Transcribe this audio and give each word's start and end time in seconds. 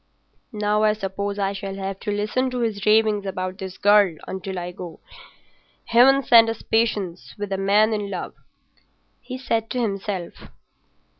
"Now 0.51 0.81
I 0.81 0.93
suppose 0.93 1.37
I 1.37 1.53
shall 1.53 1.75
have 1.75 1.99
to 1.99 2.11
listen 2.11 2.49
to 2.49 2.61
his 2.61 2.87
ravings 2.87 3.27
about 3.27 3.59
his 3.59 3.77
girl 3.77 4.15
until 4.27 4.57
I 4.57 4.71
go. 4.71 4.99
Heaven 5.85 6.23
send 6.23 6.49
us 6.49 6.63
patience 6.63 7.35
with 7.37 7.51
a 7.51 7.57
man 7.59 7.93
in 7.93 8.09
love!" 8.09 8.33
he 9.19 9.37
said 9.37 9.69
to 9.69 9.79
himself. 9.79 10.33